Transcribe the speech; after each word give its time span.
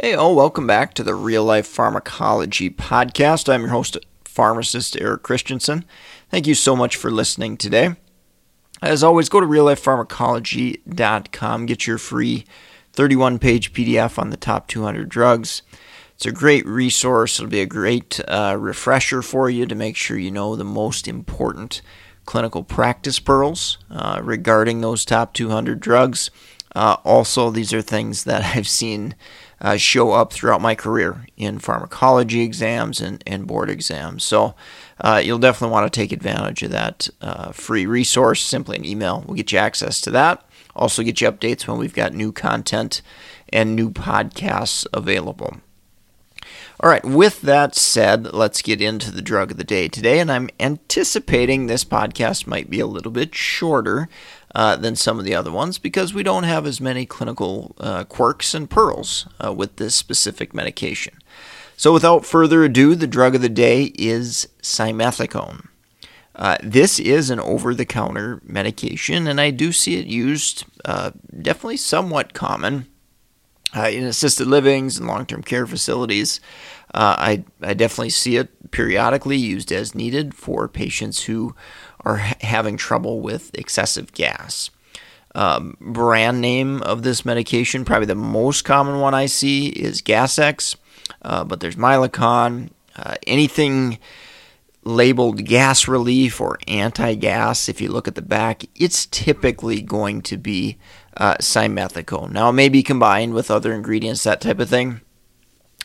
Hey, 0.00 0.14
all, 0.14 0.34
welcome 0.34 0.66
back 0.66 0.92
to 0.94 1.04
the 1.04 1.14
Real 1.14 1.44
Life 1.44 1.68
Pharmacology 1.68 2.68
Podcast. 2.68 3.48
I'm 3.48 3.60
your 3.60 3.70
host, 3.70 3.96
pharmacist 4.24 5.00
Eric 5.00 5.22
Christensen. 5.22 5.84
Thank 6.30 6.48
you 6.48 6.56
so 6.56 6.74
much 6.74 6.96
for 6.96 7.12
listening 7.12 7.56
today. 7.56 7.94
As 8.82 9.04
always, 9.04 9.28
go 9.28 9.38
to 9.38 9.46
reallifepharmacology.com, 9.46 11.66
get 11.66 11.86
your 11.86 11.98
free 11.98 12.44
31 12.92 13.38
page 13.38 13.72
PDF 13.72 14.18
on 14.18 14.30
the 14.30 14.36
top 14.36 14.66
200 14.66 15.08
drugs. 15.08 15.62
It's 16.16 16.26
a 16.26 16.32
great 16.32 16.66
resource. 16.66 17.38
It'll 17.38 17.48
be 17.48 17.60
a 17.60 17.66
great 17.66 18.18
uh, 18.26 18.56
refresher 18.58 19.22
for 19.22 19.48
you 19.48 19.64
to 19.64 19.76
make 19.76 19.96
sure 19.96 20.18
you 20.18 20.32
know 20.32 20.56
the 20.56 20.64
most 20.64 21.06
important 21.06 21.82
clinical 22.24 22.64
practice 22.64 23.20
pearls 23.20 23.78
uh, 23.92 24.20
regarding 24.24 24.80
those 24.80 25.04
top 25.04 25.34
200 25.34 25.78
drugs. 25.78 26.32
Uh, 26.74 26.96
also, 27.04 27.50
these 27.50 27.72
are 27.72 27.80
things 27.80 28.24
that 28.24 28.44
I've 28.56 28.66
seen 28.66 29.14
uh, 29.60 29.76
show 29.76 30.12
up 30.12 30.32
throughout 30.32 30.60
my 30.60 30.74
career 30.74 31.26
in 31.36 31.58
pharmacology 31.58 32.42
exams 32.42 33.00
and, 33.00 33.22
and 33.26 33.46
board 33.46 33.70
exams. 33.70 34.24
So 34.24 34.54
uh, 35.00 35.20
you'll 35.24 35.38
definitely 35.38 35.72
want 35.72 35.92
to 35.92 36.00
take 36.00 36.12
advantage 36.12 36.62
of 36.62 36.70
that 36.70 37.08
uh, 37.20 37.52
free 37.52 37.86
resource. 37.86 38.42
Simply 38.42 38.76
an 38.76 38.84
email 38.84 39.24
will 39.26 39.34
get 39.34 39.52
you 39.52 39.58
access 39.58 40.00
to 40.02 40.10
that. 40.12 40.44
Also, 40.76 41.02
get 41.02 41.20
you 41.20 41.30
updates 41.30 41.68
when 41.68 41.78
we've 41.78 41.94
got 41.94 42.14
new 42.14 42.32
content 42.32 43.00
and 43.52 43.76
new 43.76 43.90
podcasts 43.90 44.86
available. 44.92 45.56
All 46.80 46.90
right, 46.90 47.04
with 47.04 47.40
that 47.42 47.76
said, 47.76 48.32
let's 48.32 48.60
get 48.60 48.82
into 48.82 49.12
the 49.12 49.22
drug 49.22 49.52
of 49.52 49.58
the 49.58 49.64
day 49.64 49.86
today. 49.86 50.18
And 50.18 50.30
I'm 50.30 50.50
anticipating 50.58 51.66
this 51.66 51.84
podcast 51.84 52.48
might 52.48 52.68
be 52.68 52.80
a 52.80 52.86
little 52.86 53.12
bit 53.12 53.32
shorter 53.32 54.08
uh, 54.56 54.74
than 54.74 54.96
some 54.96 55.20
of 55.20 55.24
the 55.24 55.36
other 55.36 55.52
ones 55.52 55.78
because 55.78 56.12
we 56.12 56.24
don't 56.24 56.42
have 56.42 56.66
as 56.66 56.80
many 56.80 57.06
clinical 57.06 57.76
uh, 57.78 58.02
quirks 58.04 58.54
and 58.54 58.68
pearls 58.68 59.28
uh, 59.44 59.52
with 59.52 59.76
this 59.76 59.94
specific 59.94 60.52
medication. 60.52 61.14
So, 61.76 61.92
without 61.92 62.26
further 62.26 62.64
ado, 62.64 62.96
the 62.96 63.06
drug 63.06 63.36
of 63.36 63.40
the 63.40 63.48
day 63.48 63.92
is 63.96 64.48
simethicone. 64.60 65.68
Uh, 66.34 66.56
this 66.62 66.98
is 66.98 67.30
an 67.30 67.38
over 67.38 67.74
the 67.74 67.84
counter 67.84 68.40
medication, 68.44 69.28
and 69.28 69.40
I 69.40 69.50
do 69.50 69.70
see 69.70 69.96
it 69.96 70.06
used 70.06 70.64
uh, 70.84 71.12
definitely 71.40 71.76
somewhat 71.76 72.34
common 72.34 72.86
uh, 73.76 73.88
in 73.88 74.04
assisted 74.04 74.46
livings 74.46 74.98
and 74.98 75.06
long 75.06 75.26
term 75.26 75.42
care 75.42 75.66
facilities. 75.66 76.40
Uh, 76.92 77.16
I, 77.18 77.44
I 77.60 77.74
definitely 77.74 78.10
see 78.10 78.36
it 78.36 78.70
periodically 78.70 79.36
used 79.36 79.72
as 79.72 79.94
needed 79.94 80.34
for 80.34 80.68
patients 80.68 81.24
who 81.24 81.54
are 82.04 82.18
ha- 82.18 82.36
having 82.40 82.76
trouble 82.76 83.20
with 83.20 83.50
excessive 83.54 84.12
gas. 84.12 84.70
Um, 85.34 85.76
brand 85.80 86.40
name 86.40 86.80
of 86.82 87.02
this 87.02 87.24
medication, 87.24 87.84
probably 87.84 88.06
the 88.06 88.14
most 88.14 88.62
common 88.64 89.00
one 89.00 89.14
I 89.14 89.26
see, 89.26 89.66
is 89.68 90.00
Gas-X, 90.00 90.76
uh, 91.22 91.42
but 91.42 91.58
there's 91.58 91.74
Mylicon, 91.74 92.70
uh, 92.94 93.16
anything 93.26 93.98
labeled 94.84 95.44
gas 95.44 95.88
relief 95.88 96.40
or 96.40 96.58
anti 96.68 97.14
gas, 97.14 97.68
if 97.68 97.80
you 97.80 97.88
look 97.88 98.08
at 98.08 98.14
the 98.14 98.22
back, 98.22 98.64
it's 98.74 99.06
typically 99.06 99.82
going 99.82 100.22
to 100.22 100.36
be 100.36 100.78
uh, 101.16 101.36
simethicone. 101.36 102.32
Now, 102.32 102.50
it 102.50 102.54
may 102.54 102.68
be 102.68 102.82
combined 102.82 103.34
with 103.34 103.50
other 103.50 103.72
ingredients, 103.72 104.24
that 104.24 104.40
type 104.40 104.60
of 104.60 104.68
thing. 104.68 105.00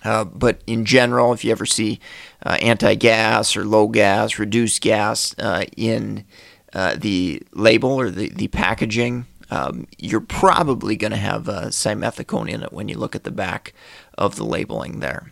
Uh, 0.04 0.24
but 0.24 0.62
in 0.66 0.86
general, 0.86 1.34
if 1.34 1.44
you 1.44 1.52
ever 1.52 1.66
see 1.66 2.00
uh, 2.46 2.58
anti 2.62 2.96
gas 2.96 3.58
or 3.58 3.66
low 3.66 3.88
gas, 3.88 4.40
reduced 4.40 4.82
gas 4.82 5.36
uh, 5.40 5.66
in 5.76 6.26
uh, 6.74 6.96
the 6.98 7.42
label 7.54 7.92
or 7.92 8.10
the, 8.10 8.30
the 8.30 8.48
packaging, 8.48 9.26
um, 9.52 9.88
you're 9.98 10.22
probably 10.22 10.96
going 10.96 11.12
to 11.12 11.18
have 11.18 11.50
uh, 11.50 11.66
simethicone 11.66 12.50
in 12.50 12.64
it 12.64 12.72
when 12.72 12.88
you 12.88 12.98
look 12.98 13.16
at 13.16 13.24
the 13.24 13.32
back 13.32 13.74
of 14.18 14.36
the 14.36 14.46
labeling 14.46 15.00
there. 15.00 15.32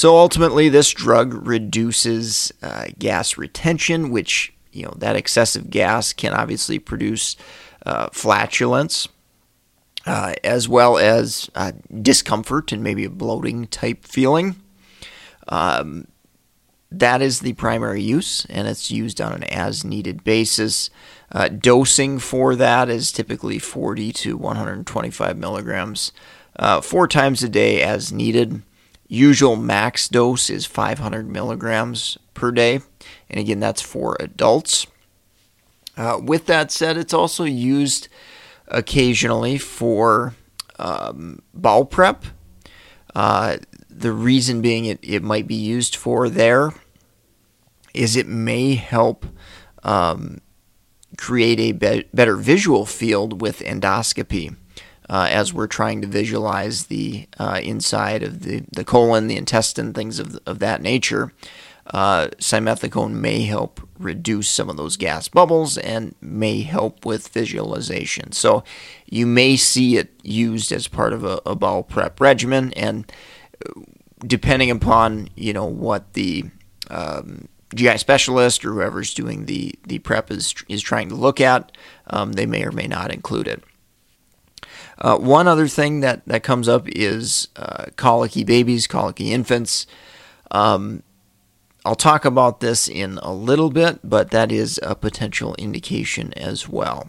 So 0.00 0.16
ultimately, 0.16 0.70
this 0.70 0.88
drug 0.92 1.46
reduces 1.46 2.50
uh, 2.62 2.86
gas 2.98 3.36
retention, 3.36 4.10
which 4.10 4.50
you 4.72 4.86
know 4.86 4.94
that 4.96 5.14
excessive 5.14 5.68
gas 5.68 6.14
can 6.14 6.32
obviously 6.32 6.78
produce 6.78 7.36
uh, 7.84 8.08
flatulence, 8.10 9.08
uh, 10.06 10.36
as 10.42 10.70
well 10.70 10.96
as 10.96 11.50
uh, 11.54 11.72
discomfort 12.00 12.72
and 12.72 12.82
maybe 12.82 13.04
a 13.04 13.10
bloating 13.10 13.66
type 13.66 14.06
feeling. 14.06 14.56
Um, 15.48 16.06
that 16.90 17.20
is 17.20 17.40
the 17.40 17.52
primary 17.52 18.00
use, 18.00 18.46
and 18.48 18.66
it's 18.66 18.90
used 18.90 19.20
on 19.20 19.34
an 19.34 19.44
as 19.44 19.84
needed 19.84 20.24
basis. 20.24 20.88
Uh, 21.30 21.48
dosing 21.48 22.18
for 22.18 22.56
that 22.56 22.88
is 22.88 23.12
typically 23.12 23.58
40 23.58 24.14
to 24.14 24.38
125 24.38 25.36
milligrams 25.36 26.10
uh, 26.56 26.80
four 26.80 27.06
times 27.06 27.42
a 27.42 27.50
day 27.50 27.82
as 27.82 28.10
needed. 28.10 28.62
Usual 29.12 29.56
max 29.56 30.06
dose 30.06 30.48
is 30.48 30.66
500 30.66 31.28
milligrams 31.28 32.16
per 32.32 32.52
day, 32.52 32.78
and 33.28 33.40
again, 33.40 33.58
that's 33.58 33.82
for 33.82 34.16
adults. 34.20 34.86
Uh, 35.96 36.20
with 36.22 36.46
that 36.46 36.70
said, 36.70 36.96
it's 36.96 37.12
also 37.12 37.42
used 37.42 38.06
occasionally 38.68 39.58
for 39.58 40.36
um, 40.78 41.42
bowel 41.52 41.86
prep. 41.86 42.24
Uh, 43.12 43.56
the 43.90 44.12
reason 44.12 44.62
being 44.62 44.84
it, 44.84 45.00
it 45.02 45.24
might 45.24 45.48
be 45.48 45.56
used 45.56 45.96
for 45.96 46.28
there 46.28 46.70
is 47.92 48.14
it 48.14 48.28
may 48.28 48.76
help 48.76 49.26
um, 49.82 50.40
create 51.18 51.58
a 51.58 51.72
be- 51.72 52.08
better 52.14 52.36
visual 52.36 52.86
field 52.86 53.40
with 53.40 53.58
endoscopy 53.58 54.54
uh, 55.10 55.26
as 55.28 55.52
we're 55.52 55.66
trying 55.66 56.00
to 56.00 56.06
visualize 56.06 56.84
the 56.86 57.26
uh, 57.38 57.60
inside 57.62 58.22
of 58.22 58.42
the, 58.42 58.62
the 58.70 58.84
colon, 58.84 59.26
the 59.26 59.36
intestine, 59.36 59.92
things 59.92 60.20
of, 60.20 60.38
of 60.46 60.60
that 60.60 60.80
nature. 60.80 61.32
Uh, 61.92 62.28
simethicone 62.38 63.10
may 63.10 63.42
help 63.42 63.80
reduce 63.98 64.48
some 64.48 64.70
of 64.70 64.76
those 64.76 64.96
gas 64.96 65.26
bubbles 65.26 65.76
and 65.76 66.14
may 66.20 66.60
help 66.62 67.04
with 67.04 67.26
visualization. 67.28 68.30
So 68.30 68.62
you 69.06 69.26
may 69.26 69.56
see 69.56 69.96
it 69.96 70.12
used 70.22 70.70
as 70.70 70.86
part 70.86 71.12
of 71.12 71.24
a, 71.24 71.40
a 71.44 71.56
bowel 71.56 71.82
prep 71.82 72.20
regimen, 72.20 72.72
and 72.74 73.10
uh, 73.66 73.80
depending 74.24 74.70
upon 74.70 75.30
you 75.34 75.52
know 75.52 75.66
what 75.66 76.12
the 76.12 76.44
um, 76.88 77.48
GI 77.74 77.98
specialist 77.98 78.64
or 78.64 78.74
whoever's 78.74 79.12
doing 79.12 79.46
the, 79.46 79.74
the 79.86 79.98
prep 79.98 80.30
is, 80.30 80.54
is 80.68 80.82
trying 80.82 81.08
to 81.08 81.14
look 81.14 81.40
at, 81.40 81.72
um, 82.08 82.32
they 82.32 82.46
may 82.46 82.64
or 82.64 82.72
may 82.72 82.86
not 82.86 83.12
include 83.12 83.46
it. 83.46 83.62
Uh, 85.00 85.16
one 85.16 85.48
other 85.48 85.66
thing 85.66 86.00
that, 86.00 86.24
that 86.26 86.42
comes 86.42 86.68
up 86.68 86.86
is 86.88 87.48
uh, 87.56 87.86
colicky 87.96 88.44
babies, 88.44 88.86
colicky 88.86 89.32
infants. 89.32 89.86
Um, 90.50 91.02
I'll 91.84 91.94
talk 91.94 92.26
about 92.26 92.60
this 92.60 92.88
in 92.88 93.18
a 93.22 93.32
little 93.32 93.70
bit, 93.70 94.00
but 94.04 94.30
that 94.30 94.52
is 94.52 94.78
a 94.82 94.94
potential 94.94 95.54
indication 95.56 96.34
as 96.34 96.68
well. 96.68 97.08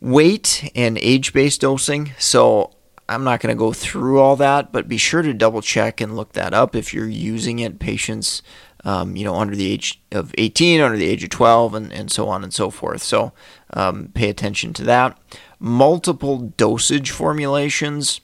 Weight 0.00 0.68
and 0.74 0.98
age 0.98 1.32
based 1.32 1.60
dosing. 1.60 2.12
So 2.18 2.74
I'm 3.08 3.22
not 3.22 3.40
going 3.40 3.54
to 3.54 3.58
go 3.58 3.72
through 3.72 4.18
all 4.18 4.34
that, 4.36 4.72
but 4.72 4.88
be 4.88 4.96
sure 4.96 5.22
to 5.22 5.32
double 5.32 5.62
check 5.62 6.00
and 6.00 6.16
look 6.16 6.32
that 6.32 6.52
up 6.52 6.74
if 6.74 6.92
you're 6.92 7.06
using 7.06 7.60
it. 7.60 7.78
Patients, 7.78 8.42
um, 8.84 9.14
you 9.14 9.24
know, 9.24 9.36
under 9.36 9.54
the 9.54 9.70
age 9.70 10.02
of 10.10 10.34
18, 10.36 10.80
under 10.80 10.96
the 10.96 11.06
age 11.06 11.22
of 11.22 11.30
12, 11.30 11.74
and, 11.74 11.92
and 11.92 12.10
so 12.10 12.28
on 12.28 12.42
and 12.42 12.52
so 12.52 12.70
forth. 12.70 13.02
So 13.04 13.32
um, 13.74 14.10
pay 14.12 14.28
attention 14.28 14.72
to 14.74 14.84
that 14.84 15.16
multiple 15.62 16.52
dosage 16.56 17.12
formulations. 17.12 18.20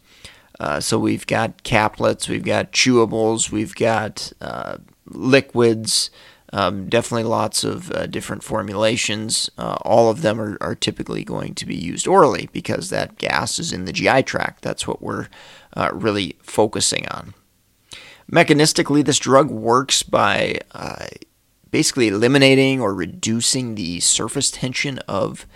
Uh, 0.58 0.80
so 0.80 0.98
we've 0.98 1.26
got 1.26 1.62
caplets, 1.62 2.28
we've 2.28 2.44
got 2.44 2.72
chewables, 2.72 3.52
we've 3.52 3.76
got 3.76 4.32
uh, 4.40 4.78
liquids, 5.06 6.10
um, 6.52 6.88
definitely 6.88 7.22
lots 7.22 7.62
of 7.62 7.92
uh, 7.92 8.06
different 8.06 8.42
formulations. 8.42 9.48
Uh, 9.56 9.76
all 9.82 10.10
of 10.10 10.22
them 10.22 10.40
are, 10.40 10.58
are, 10.60 10.74
typically 10.74 11.22
going 11.22 11.54
to 11.54 11.66
be 11.66 11.76
used 11.76 12.08
orally 12.08 12.48
because 12.52 12.90
that 12.90 13.18
gas 13.18 13.58
is 13.60 13.72
in 13.72 13.84
the 13.84 13.92
GI 13.92 14.24
tract. 14.24 14.62
That's 14.62 14.86
what 14.86 15.00
we're 15.00 15.28
uh, 15.76 15.90
really 15.92 16.36
focusing 16.42 17.06
on. 17.08 17.34
Mechanistically, 18.32 19.04
this 19.04 19.18
drug 19.18 19.48
works 19.50 20.02
by 20.02 20.58
uh, 20.72 21.06
basically 21.70 22.08
eliminating 22.08 22.80
or 22.80 22.94
reducing 22.94 23.76
the 23.76 24.00
surface 24.00 24.50
tension 24.50 24.98
of 25.00 25.46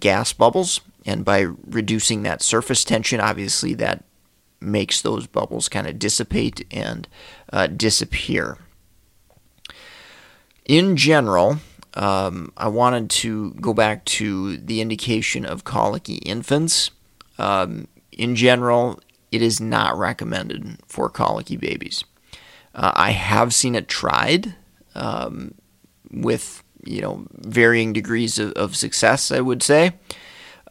gas 0.00 0.32
bubbles 0.32 0.80
and 1.06 1.24
by 1.24 1.46
reducing 1.64 2.24
that 2.24 2.42
surface 2.42 2.84
tension, 2.84 3.20
obviously 3.20 3.74
that 3.74 4.04
makes 4.60 5.00
those 5.00 5.26
bubbles 5.26 5.68
kind 5.68 5.86
of 5.86 5.98
dissipate 5.98 6.66
and 6.70 7.06
uh, 7.52 7.68
disappear. 7.68 8.58
In 10.64 10.96
general, 10.96 11.58
um, 11.94 12.52
I 12.56 12.68
wanted 12.68 13.08
to 13.10 13.52
go 13.54 13.72
back 13.72 14.04
to 14.06 14.56
the 14.56 14.80
indication 14.80 15.46
of 15.46 15.64
colicky 15.64 16.16
infants. 16.16 16.90
Um, 17.38 17.86
in 18.10 18.34
general, 18.34 19.00
it 19.30 19.42
is 19.42 19.60
not 19.60 19.96
recommended 19.96 20.78
for 20.86 21.08
colicky 21.08 21.56
babies. 21.56 22.04
Uh, 22.74 22.92
I 22.94 23.12
have 23.12 23.54
seen 23.54 23.74
it 23.74 23.88
tried 23.88 24.54
um, 24.94 25.54
with 26.10 26.62
you 26.84 27.00
know 27.00 27.26
varying 27.32 27.92
degrees 27.92 28.38
of, 28.38 28.52
of 28.52 28.76
success. 28.76 29.30
I 29.30 29.40
would 29.40 29.62
say 29.62 29.92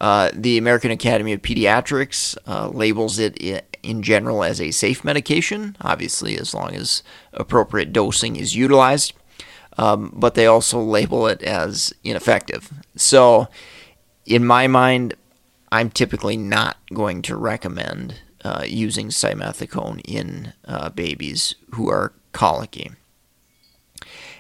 uh, 0.02 0.30
the 0.34 0.58
American 0.58 0.92
Academy 0.92 1.34
of 1.34 1.42
Pediatrics 1.42 2.38
uh, 2.48 2.70
labels 2.70 3.18
it 3.18 3.38
in 3.82 4.02
general 4.02 4.44
as 4.44 4.60
a 4.60 4.72
safe 4.72 5.04
medication, 5.04 5.78
obviously 5.82 6.38
as 6.38 6.54
long 6.54 6.76
as 6.76 7.04
appropriate 7.34 7.94
dosing 7.94 8.36
is 8.36 8.56
utilized. 8.56 9.14
Um, 9.78 10.14
but 10.16 10.36
they 10.36 10.48
also 10.48 10.80
label 10.80 11.28
it 11.28 11.42
as 11.44 11.94
ineffective. 12.04 12.72
So, 12.96 13.48
in 14.26 14.46
my 14.46 14.68
mind, 14.68 15.16
I'm 15.72 15.90
typically 15.90 16.38
not 16.38 16.78
going 16.94 17.22
to 17.24 17.36
recommend 17.36 18.22
uh, 18.44 18.64
using 18.66 19.10
simethicone 19.10 20.02
in 20.06 20.54
uh, 20.66 20.90
babies 20.90 21.56
who 21.74 21.90
are 21.90 22.14
colicky. 22.32 22.92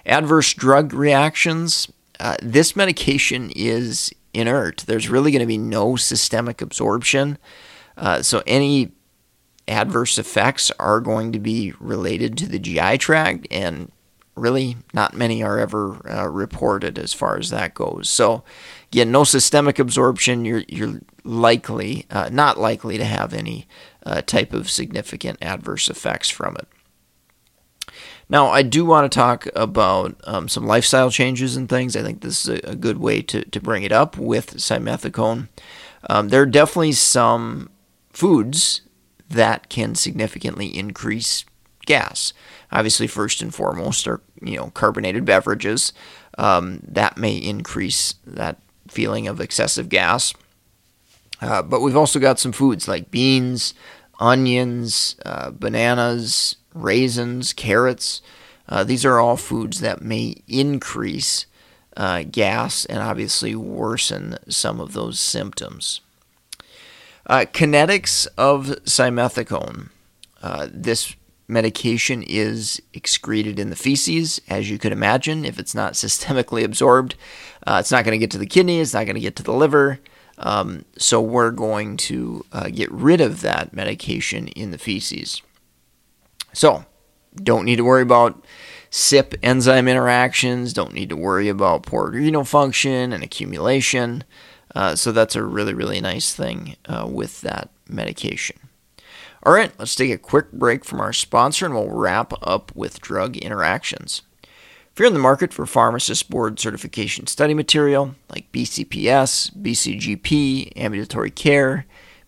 Adverse 0.06 0.54
drug 0.54 0.94
reactions. 0.94 1.92
Uh, 2.20 2.38
this 2.42 2.76
medication 2.76 3.52
is 3.56 4.14
inert. 4.36 4.84
There's 4.88 5.10
really 5.10 5.32
going 5.32 5.42
to 5.42 5.46
be 5.46 5.58
no 5.58 5.96
systemic 5.96 6.62
absorption. 6.62 7.38
Uh, 7.98 8.22
so 8.22 8.44
any 8.46 8.92
adverse 9.68 10.18
effects 10.18 10.72
are 10.80 11.00
going 11.00 11.32
to 11.32 11.40
be 11.40 11.74
related 11.80 12.38
to 12.38 12.48
the 12.48 12.60
GI 12.60 12.98
tract, 12.98 13.48
and 13.50 13.92
really 14.36 14.78
not 14.94 15.14
many 15.14 15.42
are 15.42 15.60
ever 15.60 16.08
uh, 16.10 16.28
reported 16.28 17.00
as 17.00 17.14
far 17.14 17.38
as 17.38 17.50
that 17.50 17.74
goes. 17.74 18.10
So 18.10 18.44
again, 18.92 19.12
no 19.12 19.24
systemic 19.24 19.80
absorption. 19.80 20.46
You're 20.46 20.64
you're 20.68 21.00
likely 21.24 22.06
uh, 22.10 22.30
not 22.32 22.60
likely 22.60 22.98
to 22.98 23.06
have 23.06 23.34
any 23.34 23.68
uh, 24.06 24.22
type 24.22 24.54
of 24.54 24.70
significant 24.70 25.40
adverse 25.42 25.90
effects 25.90 26.30
from 26.30 26.56
it. 26.58 26.68
Now, 28.28 28.48
I 28.48 28.64
do 28.64 28.86
want 28.86 29.12
to 29.12 29.16
talk 29.16 29.48
about 29.56 30.16
um, 30.24 30.48
some 30.48 30.66
lifestyle 30.66 31.12
changes 31.12 31.56
and 31.56 31.70
things. 31.70 31.96
I 31.96 32.02
think 32.02 32.22
this 32.22 32.48
is 32.48 32.60
a, 32.64 32.76
good 32.76 32.98
way 32.98 33.22
to, 33.22 33.44
to 33.46 33.60
bring 33.60 33.84
it 33.84 33.92
up 33.92 34.18
with 34.18 34.56
simethicone. 34.56 35.48
Um, 36.10 36.30
there 36.30 36.42
are 36.42 36.48
definitely 36.48 36.94
some 36.94 37.70
foods 38.12 38.82
that 39.30 39.70
can 39.70 39.96
significantly 39.96 40.68
increase 40.68 41.46
gas. 41.86 42.34
Obviously, 42.72 43.08
first 43.08 43.42
and 43.42 43.54
foremost 43.54 44.08
are 44.08 44.22
you 44.42 44.58
know 44.58 44.72
carbonated 44.72 45.26
beverages. 45.26 45.94
Um, 46.38 46.82
that 46.84 47.18
may 47.18 47.36
increase 47.36 48.16
that 48.26 48.58
feeling 48.88 49.28
of 49.28 49.40
excessive 49.40 49.90
gas. 49.90 50.34
Uh, 51.42 51.62
but 51.62 51.82
we've 51.82 51.98
also 51.98 52.20
got 52.20 52.40
some 52.40 52.52
foods 52.52 52.88
like 52.88 53.12
beans, 53.12 53.74
onions, 54.20 55.16
uh, 55.26 55.52
bananas, 55.52 56.58
raisins, 56.76 57.54
carrots. 57.54 58.22
Uh, 58.70 58.84
these 58.84 59.06
are 59.06 59.20
all 59.20 59.38
foods 59.38 59.80
that 59.80 60.02
may 60.02 60.36
increase 60.48 61.46
uh, 61.98 62.24
gas 62.30 62.86
and 62.86 63.00
obviously 63.00 63.56
worsen 63.56 64.38
some 64.50 64.80
of 64.80 64.94
those 64.94 65.20
symptoms. 65.20 66.02
Uh, 67.28 67.46
kinetics 67.52 68.28
of 68.38 68.68
simethicone. 68.86 69.90
Uh, 70.44 70.68
this 70.72 71.16
medication 71.48 72.24
is 72.24 72.82
excreted 72.94 73.60
in 73.60 73.70
the 73.70 73.76
feces, 73.76 74.42
as 74.50 74.70
you 74.70 74.78
could 74.78 74.92
imagine. 74.92 75.46
If 75.46 75.58
it's 75.58 75.74
not 75.74 75.94
systemically 75.94 76.64
absorbed, 76.64 77.16
uh, 77.66 77.78
it's 77.80 77.92
not 77.92 78.04
going 78.04 78.14
to 78.14 78.24
get 78.24 78.32
to 78.32 78.38
the 78.38 78.46
kidney, 78.46 78.80
it's 78.80 78.94
not 78.94 79.06
going 79.06 79.16
to 79.16 79.22
get 79.22 79.36
to 79.38 79.44
the 79.44 79.54
liver. 79.54 80.00
Um, 80.38 80.84
so 80.98 81.22
we're 81.22 81.52
going 81.52 81.96
to 81.98 82.46
uh, 82.52 82.68
get 82.68 82.92
rid 82.92 83.22
of 83.22 83.42
that 83.42 83.74
medication 83.74 84.50
in 84.50 84.72
the 84.72 84.78
feces. 84.78 85.42
So, 86.56 86.86
don't 87.36 87.66
need 87.66 87.76
to 87.76 87.84
worry 87.84 88.02
about 88.02 88.44
CYP 88.90 89.36
enzyme 89.44 89.90
interactions, 89.90 90.72
don't 90.72 90.94
need 90.94 91.10
to 91.10 91.18
worry 91.18 91.50
about 91.50 91.84
poor 91.84 92.12
renal 92.12 92.46
function 92.46 93.12
and 93.12 93.24
accumulation. 93.24 94.24
Uh, 94.74 94.96
so, 94.96 95.12
that's 95.12 95.36
a 95.36 95.44
really, 95.44 95.74
really 95.74 96.00
nice 96.00 96.34
thing 96.34 96.78
uh, 96.86 97.08
with 97.12 97.42
that 97.42 97.70
medication. 97.90 98.58
All 99.44 99.54
right, 99.54 99.72
let's 99.78 99.96
take 99.96 100.12
a 100.12 100.18
quick 100.18 100.52
break 100.54 100.86
from 100.86 101.02
our 101.02 101.14
sponsor 101.14 101.66
and 101.66 101.76
we'll 101.76 101.90
wrap 101.90 102.34
up 102.42 102.72
with 102.74 103.02
drug 103.02 103.38
interactions. 103.38 104.22
If 104.42 105.00
you're 105.00 105.08
in 105.08 105.14
the 105.14 105.20
market 105.20 105.54
for 105.54 105.66
pharmacist 105.66 106.30
board 106.30 106.58
certification 106.58 107.28
study 107.28 107.54
material 107.54 108.16
like 108.30 108.50
BCPS, 108.54 109.52
BCGP, 109.62 110.72
ambulatory 110.78 111.32
care, 111.32 111.86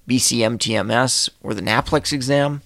BCMTMS, 0.08 1.30
or 1.42 1.54
the 1.54 1.62
NAPLEX 1.62 2.12
exam, 2.12 2.62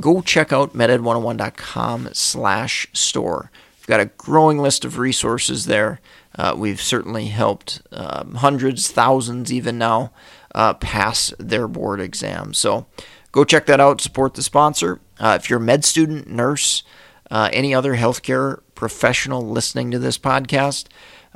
go 0.00 0.20
check 0.20 0.52
out 0.52 0.74
meded101.com 0.74 2.10
slash 2.12 2.86
store. 2.92 3.50
We've 3.78 3.86
got 3.86 4.00
a 4.00 4.06
growing 4.16 4.58
list 4.58 4.84
of 4.84 4.98
resources 4.98 5.66
there. 5.66 6.00
Uh, 6.36 6.54
we've 6.56 6.80
certainly 6.80 7.26
helped 7.26 7.82
um, 7.92 8.34
hundreds, 8.36 8.90
thousands 8.90 9.52
even 9.52 9.78
now 9.78 10.12
uh, 10.54 10.74
pass 10.74 11.32
their 11.38 11.68
board 11.68 12.00
exams. 12.00 12.58
So 12.58 12.86
go 13.30 13.44
check 13.44 13.66
that 13.66 13.80
out, 13.80 14.00
support 14.00 14.34
the 14.34 14.42
sponsor. 14.42 15.00
Uh, 15.18 15.38
if 15.40 15.50
you're 15.50 15.58
a 15.58 15.62
med 15.62 15.84
student, 15.84 16.28
nurse, 16.28 16.82
uh, 17.30 17.50
any 17.52 17.74
other 17.74 17.96
healthcare 17.96 18.60
professional 18.74 19.42
listening 19.42 19.90
to 19.90 19.98
this 19.98 20.18
podcast, 20.18 20.86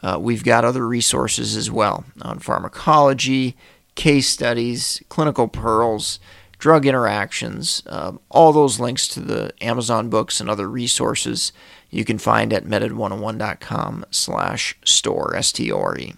uh, 0.02 0.16
we've 0.20 0.44
got 0.44 0.64
other 0.64 0.86
resources 0.86 1.56
as 1.56 1.70
well 1.70 2.04
on 2.22 2.38
pharmacology, 2.38 3.56
case 3.94 4.28
studies, 4.28 5.02
clinical 5.08 5.48
pearls, 5.48 6.20
drug 6.58 6.86
interactions, 6.86 7.82
uh, 7.86 8.12
all 8.28 8.52
those 8.52 8.80
links 8.80 9.06
to 9.08 9.20
the 9.20 9.52
Amazon 9.60 10.08
books 10.08 10.40
and 10.40 10.50
other 10.50 10.68
resources 10.68 11.52
you 11.90 12.04
can 12.04 12.18
find 12.18 12.52
at 12.52 12.64
meded101.com 12.64 14.04
slash 14.10 14.76
store, 14.84 15.34
S-T-O-R-E. 15.36 16.14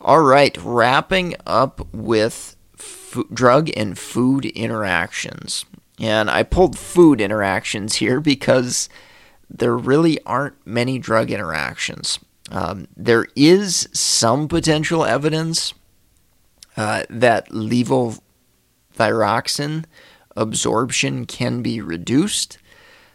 All 0.00 0.22
right, 0.22 0.56
wrapping 0.62 1.34
up 1.46 1.86
with 1.92 2.56
f- 2.78 3.24
drug 3.32 3.70
and 3.76 3.98
food 3.98 4.46
interactions. 4.46 5.64
And 6.00 6.28
I 6.30 6.42
pulled 6.42 6.78
food 6.78 7.20
interactions 7.20 7.96
here 7.96 8.20
because 8.32 8.88
there 9.48 9.76
really 9.76 10.22
aren't 10.24 10.66
many 10.66 10.98
drug 10.98 11.30
interactions. 11.30 12.18
Um, 12.50 12.88
there 12.96 13.26
is 13.36 13.88
some 13.92 14.48
potential 14.48 15.04
evidence 15.04 15.74
uh, 16.76 17.04
that 17.08 17.48
levo 17.50 18.18
thyroxine 18.96 19.84
absorption 20.36 21.26
can 21.26 21.62
be 21.62 21.80
reduced. 21.80 22.58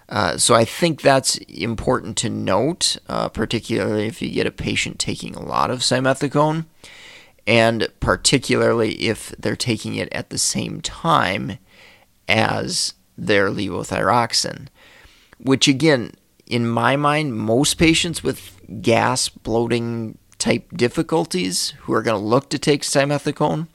Uh, 0.10 0.38
so 0.38 0.56
I 0.56 0.64
think 0.64 1.02
that's 1.02 1.38
important 1.38 2.16
to 2.18 2.30
note, 2.30 2.98
uh, 3.08 3.30
particularly 3.30 4.08
if 4.08 4.22
you 4.22 4.30
get 4.30 4.48
a 4.48 4.52
patient 4.52 5.00
taking 5.00 5.36
a 5.36 5.44
lot 5.44 5.70
of 5.70 5.80
simethicone, 5.80 6.66
and 7.46 7.88
particularly 8.00 8.94
if 8.94 9.34
they're 9.38 9.56
taking 9.56 9.96
it 9.96 10.08
at 10.12 10.30
the 10.30 10.38
same 10.38 10.82
time 10.82 11.58
as 12.28 12.94
their 13.18 13.50
levothyroxine, 13.50 14.68
which 15.40 15.68
again, 15.68 16.12
in 16.46 16.68
my 16.68 16.96
mind, 16.96 17.38
most 17.38 17.76
patients 17.76 18.24
with 18.24 18.62
gas 18.82 19.28
bloating 19.28 20.18
type 20.38 20.70
difficulties 20.76 21.72
who 21.82 21.94
are 21.94 22.02
going 22.02 22.20
to 22.20 22.26
look 22.26 22.50
to 22.50 22.60
take 22.60 22.84
simethicone 22.84 23.68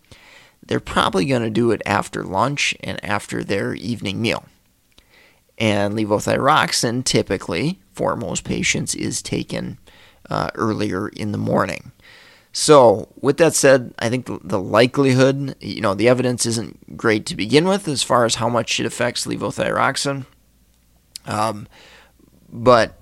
they're 0.66 0.80
probably 0.80 1.24
going 1.24 1.42
to 1.42 1.50
do 1.50 1.70
it 1.70 1.82
after 1.84 2.22
lunch 2.22 2.74
and 2.80 3.02
after 3.04 3.42
their 3.42 3.74
evening 3.74 4.20
meal. 4.20 4.44
And 5.58 5.94
levothyroxine, 5.94 7.04
typically, 7.04 7.80
for 7.92 8.16
most 8.16 8.44
patients, 8.44 8.94
is 8.94 9.22
taken 9.22 9.78
uh, 10.30 10.50
earlier 10.54 11.08
in 11.08 11.32
the 11.32 11.38
morning. 11.38 11.92
So, 12.52 13.08
with 13.20 13.38
that 13.38 13.54
said, 13.54 13.94
I 13.98 14.08
think 14.08 14.26
the 14.26 14.60
likelihood, 14.60 15.56
you 15.60 15.80
know, 15.80 15.94
the 15.94 16.08
evidence 16.08 16.44
isn't 16.46 16.96
great 16.96 17.24
to 17.26 17.36
begin 17.36 17.66
with 17.66 17.88
as 17.88 18.02
far 18.02 18.24
as 18.24 18.36
how 18.36 18.48
much 18.48 18.78
it 18.78 18.86
affects 18.86 19.26
levothyroxine. 19.26 20.26
Um, 21.26 21.66
but 22.50 23.01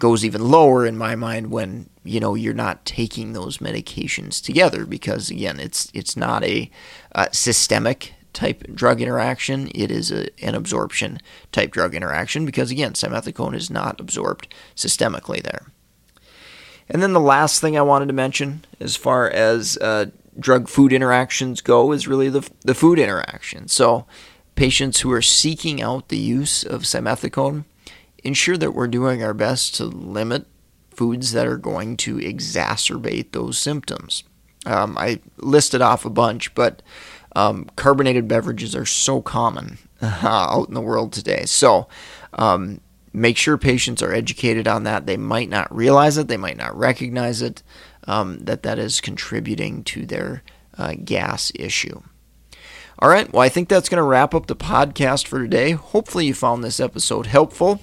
goes 0.00 0.24
even 0.24 0.50
lower 0.50 0.84
in 0.84 0.98
my 0.98 1.14
mind 1.14 1.50
when 1.50 1.88
you 2.02 2.18
know 2.18 2.34
you're 2.34 2.54
not 2.54 2.84
taking 2.84 3.32
those 3.32 3.58
medications 3.58 4.42
together 4.42 4.84
because 4.84 5.30
again 5.30 5.60
it's 5.60 5.90
it's 5.94 6.16
not 6.16 6.42
a 6.42 6.70
uh, 7.14 7.28
systemic 7.30 8.14
type 8.32 8.64
drug 8.74 9.00
interaction 9.00 9.70
it 9.74 9.90
is 9.90 10.10
a, 10.10 10.28
an 10.44 10.54
absorption 10.54 11.18
type 11.52 11.70
drug 11.70 11.94
interaction 11.94 12.44
because 12.44 12.70
again 12.70 12.94
simethicone 12.94 13.54
is 13.54 13.70
not 13.70 14.00
absorbed 14.00 14.52
systemically 14.74 15.42
there 15.42 15.66
and 16.90 17.00
then 17.00 17.12
the 17.12 17.20
last 17.20 17.60
thing 17.60 17.78
I 17.78 17.82
wanted 17.82 18.06
to 18.06 18.12
mention 18.12 18.64
as 18.80 18.96
far 18.96 19.30
as 19.30 19.78
uh, 19.78 20.06
drug 20.38 20.68
food 20.68 20.92
interactions 20.92 21.60
go 21.60 21.92
is 21.92 22.08
really 22.08 22.28
the, 22.28 22.48
the 22.62 22.74
food 22.74 22.98
interaction. 22.98 23.68
So, 23.68 24.06
patients 24.56 25.00
who 25.00 25.12
are 25.12 25.22
seeking 25.22 25.80
out 25.80 26.08
the 26.08 26.18
use 26.18 26.64
of 26.64 26.82
simethicone, 26.82 27.64
ensure 28.24 28.56
that 28.56 28.74
we're 28.74 28.88
doing 28.88 29.22
our 29.22 29.34
best 29.34 29.74
to 29.76 29.84
limit 29.84 30.46
foods 30.94 31.32
that 31.32 31.46
are 31.46 31.56
going 31.56 31.96
to 31.96 32.16
exacerbate 32.16 33.32
those 33.32 33.58
symptoms. 33.58 34.24
Um, 34.66 34.98
I 34.98 35.20
listed 35.38 35.80
off 35.80 36.04
a 36.04 36.10
bunch, 36.10 36.54
but 36.54 36.82
um, 37.34 37.70
carbonated 37.76 38.28
beverages 38.28 38.76
are 38.76 38.86
so 38.86 39.22
common 39.22 39.78
uh, 40.02 40.20
out 40.22 40.68
in 40.68 40.74
the 40.74 40.80
world 40.80 41.12
today. 41.12 41.44
So, 41.46 41.88
um, 42.34 42.80
make 43.12 43.36
sure 43.36 43.56
patients 43.56 44.02
are 44.02 44.12
educated 44.12 44.68
on 44.68 44.84
that. 44.84 45.06
They 45.06 45.16
might 45.16 45.48
not 45.48 45.74
realize 45.74 46.18
it, 46.18 46.28
they 46.28 46.36
might 46.36 46.56
not 46.56 46.76
recognize 46.76 47.42
it, 47.42 47.62
um, 48.06 48.38
that 48.40 48.62
that 48.62 48.78
is 48.78 49.00
contributing 49.00 49.82
to 49.84 50.04
their 50.06 50.42
uh, 50.76 50.94
gas 51.04 51.50
issue. 51.54 52.02
All 52.98 53.08
right, 53.08 53.32
well, 53.32 53.42
I 53.42 53.48
think 53.48 53.68
that's 53.68 53.88
going 53.88 53.96
to 53.96 54.02
wrap 54.02 54.34
up 54.34 54.46
the 54.46 54.56
podcast 54.56 55.26
for 55.26 55.40
today. 55.40 55.70
Hopefully, 55.70 56.26
you 56.26 56.34
found 56.34 56.62
this 56.62 56.80
episode 56.80 57.26
helpful. 57.26 57.80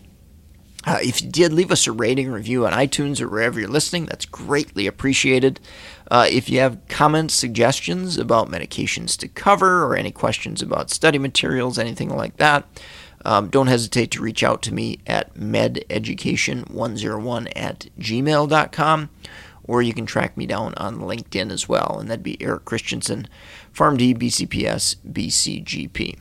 Uh, 0.88 0.98
if 1.03 1.22
you 1.22 1.29
did, 1.29 1.51
leave 1.51 1.70
us 1.70 1.86
a 1.86 1.91
rating 1.91 2.32
review 2.32 2.65
on 2.65 2.72
iTunes 2.72 3.20
or 3.20 3.27
wherever 3.27 3.60
you're 3.60 3.67
listening. 3.67 4.06
That's 4.06 4.25
greatly 4.25 4.88
appreciated. 4.88 5.60
Uh, 6.10 6.27
if 6.32 6.50
you 6.50 6.62
have 6.62 6.79
comments, 6.88 7.34
suggestions 7.34 8.17
about 8.17 8.50
medications 8.50 9.17
to 9.17 9.27
cover, 9.27 9.84
or 9.84 9.98
any 9.98 10.12
questions 10.12 10.62
about 10.62 10.89
study 10.89 11.20
materials, 11.20 11.77
anything 11.77 12.08
like 12.08 12.38
that, 12.38 12.65
um, 13.25 13.50
don't 13.50 13.67
hesitate 13.67 14.12
to 14.12 14.22
reach 14.22 14.44
out 14.44 14.62
to 14.62 14.74
me 14.74 15.00
at 15.06 15.34
mededucation101 15.34 17.51
at 17.53 17.88
gmail.com, 18.00 19.10
or 19.65 19.82
you 19.82 19.94
can 19.94 20.06
track 20.06 20.38
me 20.38 20.46
down 20.46 20.74
on 20.75 21.00
LinkedIn 21.00 21.51
as 21.51 21.67
well, 21.67 21.98
and 22.00 22.10
that'd 22.10 22.24
be 22.24 22.41
Eric 22.41 22.63
Christensen, 22.63 23.27
PharmD, 23.74 24.17
BCPS, 24.17 24.96
BCGP. 25.06 26.17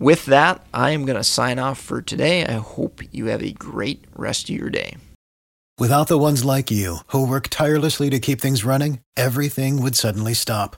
With 0.00 0.24
that, 0.26 0.64
I 0.72 0.92
am 0.92 1.04
going 1.04 1.18
to 1.18 1.24
sign 1.24 1.58
off 1.58 1.78
for 1.78 2.00
today. 2.00 2.46
I 2.46 2.52
hope 2.52 3.02
you 3.12 3.26
have 3.26 3.42
a 3.42 3.52
great 3.52 4.06
rest 4.16 4.48
of 4.48 4.56
your 4.56 4.70
day. 4.70 4.96
Without 5.78 6.08
the 6.08 6.16
ones 6.16 6.42
like 6.42 6.70
you, 6.70 6.98
who 7.08 7.26
work 7.26 7.48
tirelessly 7.48 8.08
to 8.08 8.18
keep 8.18 8.40
things 8.40 8.64
running, 8.64 9.00
everything 9.14 9.82
would 9.82 9.94
suddenly 9.94 10.32
stop. 10.32 10.76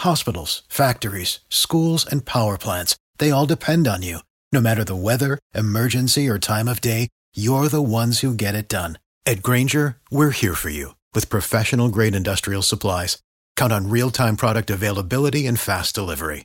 Hospitals, 0.00 0.64
factories, 0.68 1.40
schools, 1.48 2.04
and 2.04 2.26
power 2.26 2.58
plants, 2.58 2.94
they 3.16 3.30
all 3.30 3.46
depend 3.46 3.88
on 3.88 4.02
you. 4.02 4.18
No 4.52 4.60
matter 4.60 4.84
the 4.84 4.94
weather, 4.94 5.38
emergency, 5.54 6.28
or 6.28 6.38
time 6.38 6.68
of 6.68 6.82
day, 6.82 7.08
you're 7.34 7.68
the 7.68 7.80
ones 7.80 8.20
who 8.20 8.34
get 8.34 8.54
it 8.54 8.68
done. 8.68 8.98
At 9.24 9.42
Grainger, 9.42 9.96
we're 10.10 10.30
here 10.30 10.54
for 10.54 10.68
you 10.68 10.94
with 11.14 11.30
professional 11.30 11.88
grade 11.88 12.14
industrial 12.14 12.60
supplies. 12.60 13.16
Count 13.56 13.72
on 13.72 13.88
real 13.88 14.10
time 14.10 14.36
product 14.36 14.68
availability 14.68 15.46
and 15.46 15.58
fast 15.58 15.94
delivery. 15.94 16.44